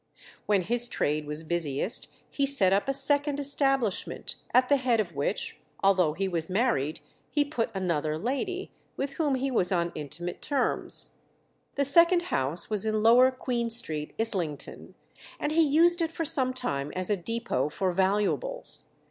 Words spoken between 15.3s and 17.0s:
and he used it for some time